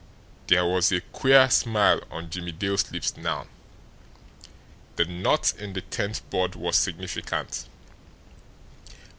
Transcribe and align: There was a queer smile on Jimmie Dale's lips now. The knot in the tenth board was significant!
There 0.47 0.65
was 0.65 0.91
a 0.91 0.99
queer 1.01 1.47
smile 1.51 2.01
on 2.09 2.31
Jimmie 2.31 2.53
Dale's 2.53 2.91
lips 2.91 3.15
now. 3.15 3.45
The 4.95 5.05
knot 5.05 5.53
in 5.53 5.73
the 5.73 5.81
tenth 5.81 6.27
board 6.31 6.55
was 6.55 6.75
significant! 6.75 7.67